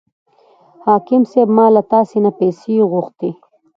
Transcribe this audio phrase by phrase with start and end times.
[0.85, 3.31] حاکم صاحب ما له تاسې نه پیسې غوښتې.